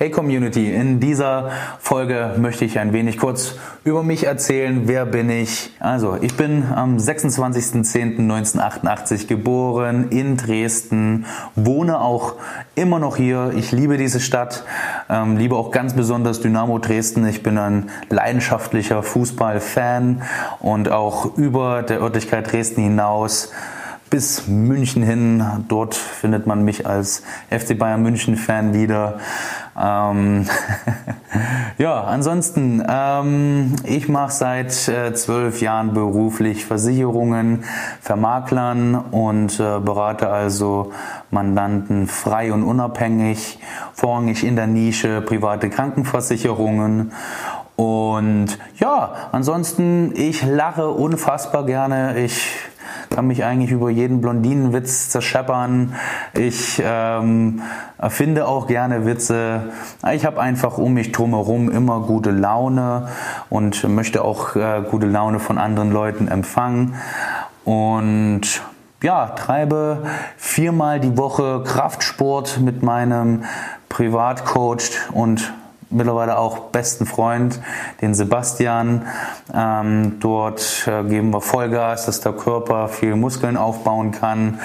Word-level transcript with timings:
Hey 0.00 0.12
Community, 0.12 0.72
in 0.72 1.00
dieser 1.00 1.50
Folge 1.80 2.36
möchte 2.38 2.64
ich 2.64 2.78
ein 2.78 2.92
wenig 2.92 3.18
kurz 3.18 3.56
über 3.82 4.04
mich 4.04 4.26
erzählen. 4.26 4.82
Wer 4.84 5.06
bin 5.06 5.28
ich? 5.28 5.72
Also, 5.80 6.16
ich 6.20 6.36
bin 6.36 6.62
am 6.72 6.98
26.10.1988 6.98 9.26
geboren 9.26 10.10
in 10.10 10.36
Dresden, 10.36 11.26
wohne 11.56 12.00
auch 12.00 12.34
immer 12.76 13.00
noch 13.00 13.16
hier. 13.16 13.54
Ich 13.56 13.72
liebe 13.72 13.96
diese 13.96 14.20
Stadt, 14.20 14.64
ähm, 15.10 15.36
liebe 15.36 15.56
auch 15.56 15.72
ganz 15.72 15.94
besonders 15.94 16.40
Dynamo 16.40 16.78
Dresden. 16.78 17.26
Ich 17.26 17.42
bin 17.42 17.58
ein 17.58 17.90
leidenschaftlicher 18.08 19.02
Fußballfan 19.02 20.22
und 20.60 20.92
auch 20.92 21.36
über 21.36 21.82
der 21.82 22.00
Örtlichkeit 22.00 22.52
Dresden 22.52 22.82
hinaus 22.82 23.50
bis 24.10 24.46
München 24.46 25.02
hin. 25.02 25.44
Dort 25.68 25.94
findet 25.94 26.46
man 26.46 26.62
mich 26.62 26.86
als 26.86 27.22
FC 27.50 27.78
Bayern 27.78 28.02
München 28.02 28.36
Fan 28.36 28.74
wieder. 28.74 29.18
Ähm 29.80 30.46
ja, 31.78 32.02
ansonsten, 32.04 32.82
ähm, 32.88 33.76
ich 33.84 34.08
mache 34.08 34.32
seit 34.32 34.88
äh, 34.88 35.12
zwölf 35.14 35.60
Jahren 35.60 35.94
beruflich 35.94 36.64
Versicherungen, 36.64 37.64
Vermaklern 38.00 38.96
und 38.96 39.60
äh, 39.60 39.78
berate 39.78 40.28
also 40.28 40.92
Mandanten 41.30 42.06
frei 42.06 42.52
und 42.52 42.64
unabhängig, 42.64 43.58
vorrangig 43.94 44.44
in 44.44 44.56
der 44.56 44.66
Nische 44.66 45.20
private 45.20 45.70
Krankenversicherungen. 45.70 47.12
Und 47.76 48.58
ja, 48.78 49.12
ansonsten, 49.30 50.12
ich 50.16 50.44
lache 50.44 50.88
unfassbar 50.88 51.64
gerne. 51.64 52.18
Ich 52.18 52.44
kann 53.10 53.26
mich 53.26 53.44
eigentlich 53.44 53.70
über 53.70 53.90
jeden 53.90 54.20
Blondinenwitz 54.20 55.08
zerscheppern. 55.10 55.94
Ich 56.34 56.82
ähm, 56.84 57.62
erfinde 57.98 58.46
auch 58.46 58.66
gerne 58.66 59.06
Witze. 59.06 59.72
Ich 60.12 60.24
habe 60.24 60.40
einfach 60.40 60.78
um 60.78 60.94
mich 60.94 61.12
drumherum 61.12 61.70
immer 61.70 62.00
gute 62.00 62.30
Laune 62.30 63.08
und 63.50 63.88
möchte 63.88 64.22
auch 64.24 64.56
äh, 64.56 64.82
gute 64.88 65.06
Laune 65.06 65.40
von 65.40 65.58
anderen 65.58 65.90
Leuten 65.90 66.28
empfangen. 66.28 66.94
Und 67.64 68.62
ja, 69.02 69.26
treibe 69.26 70.04
viermal 70.36 71.00
die 71.00 71.16
Woche 71.16 71.62
Kraftsport 71.64 72.60
mit 72.60 72.82
meinem 72.82 73.44
Privatcoach 73.88 75.10
und 75.12 75.52
mittlerweile 75.90 76.38
auch 76.38 76.70
besten 76.70 77.06
Freund, 77.06 77.60
den 78.00 78.14
Sebastian. 78.14 79.02
Ähm, 79.54 80.16
dort 80.20 80.86
äh, 80.86 81.02
geben 81.04 81.30
wir 81.30 81.40
Vollgas, 81.40 82.06
dass 82.06 82.20
der 82.20 82.32
Körper 82.32 82.88
viel 82.88 83.16
Muskeln 83.16 83.56
aufbauen 83.56 84.12
kann. 84.12 84.60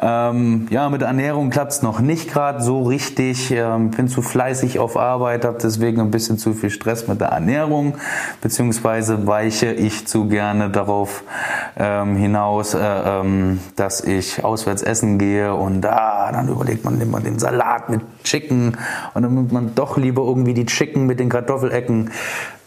Ähm, 0.00 0.66
ja, 0.70 0.88
mit 0.88 1.02
Ernährung 1.02 1.50
klappt 1.50 1.72
es 1.72 1.82
noch 1.82 2.00
nicht 2.00 2.30
gerade 2.32 2.62
so 2.62 2.82
richtig. 2.82 3.50
Ähm, 3.50 3.90
bin 3.90 4.08
zu 4.08 4.22
fleißig 4.22 4.78
auf 4.78 4.96
Arbeit, 4.96 5.44
habe 5.44 5.58
deswegen 5.62 6.00
ein 6.00 6.10
bisschen 6.10 6.38
zu 6.38 6.52
viel 6.54 6.70
Stress 6.70 7.06
mit 7.06 7.20
der 7.20 7.28
Ernährung, 7.28 7.94
beziehungsweise 8.40 9.26
weiche 9.26 9.72
ich 9.72 10.06
zu 10.06 10.26
gerne 10.26 10.70
darauf 10.70 11.22
ähm, 11.76 12.16
hinaus, 12.16 12.74
äh, 12.74 12.78
ähm, 12.80 13.60
dass 13.76 14.02
ich 14.02 14.44
auswärts 14.44 14.82
essen 14.82 15.18
gehe 15.18 15.54
und 15.54 15.84
ah, 15.86 16.30
dann 16.32 16.48
überlegt 16.48 16.84
man, 16.84 17.10
man 17.10 17.24
den 17.24 17.38
Salat 17.38 17.90
mit 17.90 18.00
Chicken 18.22 18.76
und 19.14 19.22
dann 19.22 19.34
nimmt 19.34 19.52
man 19.52 19.74
doch 19.74 19.96
lieber 19.96 20.22
irgendwie 20.22 20.54
die 20.54 20.66
Chicken 20.66 21.06
mit 21.06 21.18
den 21.20 21.28
Kartoffelecken. 21.28 22.10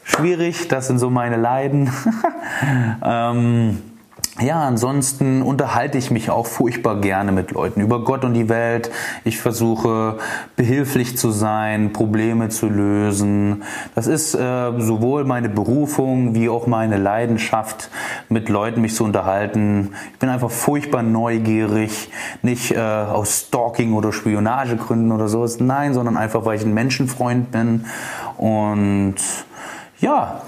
Schwierig, 0.04 0.68
das 0.68 0.88
sind 0.88 1.00
so 1.00 1.10
meine 1.10 1.38
Leiden. 1.38 1.92
ähm, 3.04 3.82
ja, 4.40 4.64
ansonsten 4.64 5.42
unterhalte 5.42 5.98
ich 5.98 6.12
mich 6.12 6.30
auch 6.30 6.46
furchtbar 6.46 7.02
gerne 7.02 7.32
mit 7.32 7.52
Leuten 7.52 7.82
über 7.82 8.04
Gott 8.04 8.24
und 8.24 8.36
die 8.36 8.50
Welt. 8.50 8.92
Ich 9.24 9.40
versuche 9.40 10.18
behilflich 10.56 11.18
zu 11.18 11.32
sein, 11.32 11.92
Probleme 11.92 12.50
zu 12.50 12.68
lösen. 12.70 13.64
Das 13.96 14.06
ist 14.06 14.36
äh, 14.36 14.80
sowohl 14.80 15.24
meine 15.24 15.50
Berufung 15.50 16.36
wie 16.36 16.50
auch 16.50 16.68
meine 16.68 16.98
Leidenschaft, 16.98 17.90
mit 18.30 18.48
Leuten 18.48 18.82
mich 18.82 18.94
zu 18.94 19.04
unterhalten. 19.04 19.94
Ich 20.14 20.20
bin 20.20 20.30
einfach 20.30 20.52
furchtbar 20.52 21.02
neugierig, 21.02 22.12
nicht 22.44 22.72
äh, 22.72 22.80
aus 22.80 23.48
Stalking 23.48 23.94
oder 23.94 24.14
Spionagegründen 24.14 25.12
oder 25.12 25.30
sowas, 25.30 25.60
nein, 25.60 25.96
sondern 25.96 26.16
einfach, 26.16 26.46
weil 26.46 26.58
ich 26.58 26.64
ein 26.64 26.76
Menschenfreund 26.76 27.52
bin. 27.52 27.86
Und 28.38 29.16
ja, 30.00 30.42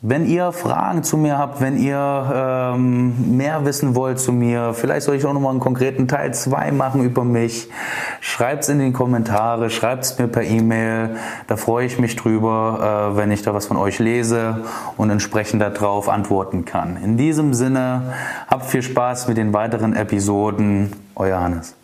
wenn 0.00 0.26
ihr 0.26 0.52
Fragen 0.52 1.02
zu 1.02 1.16
mir 1.16 1.38
habt, 1.38 1.60
wenn 1.60 1.76
ihr 1.76 1.92
ähm, 2.32 3.36
mehr 3.36 3.64
wissen 3.64 3.96
wollt 3.96 4.20
zu 4.20 4.32
mir, 4.32 4.72
vielleicht 4.72 5.02
soll 5.02 5.16
ich 5.16 5.26
auch 5.26 5.32
nochmal 5.32 5.50
einen 5.50 5.60
konkreten 5.60 6.06
Teil 6.06 6.32
2 6.32 6.70
machen 6.70 7.02
über 7.02 7.24
mich, 7.24 7.68
schreibt 8.20 8.62
es 8.62 8.68
in 8.68 8.78
die 8.78 8.92
Kommentare, 8.92 9.70
schreibt 9.70 10.04
es 10.04 10.16
mir 10.16 10.28
per 10.28 10.44
E-Mail. 10.44 11.16
Da 11.48 11.56
freue 11.56 11.84
ich 11.84 11.98
mich 11.98 12.14
drüber, 12.14 13.10
äh, 13.12 13.16
wenn 13.16 13.32
ich 13.32 13.42
da 13.42 13.54
was 13.54 13.66
von 13.66 13.76
euch 13.76 13.98
lese 13.98 14.62
und 14.96 15.10
entsprechend 15.10 15.62
darauf 15.62 16.08
antworten 16.08 16.64
kann. 16.64 16.96
In 17.02 17.16
diesem 17.16 17.52
Sinne, 17.52 18.14
habt 18.46 18.66
viel 18.66 18.82
Spaß 18.82 19.26
mit 19.26 19.36
den 19.36 19.52
weiteren 19.52 19.96
Episoden. 19.96 20.92
Euer 21.16 21.40
Hannes. 21.40 21.74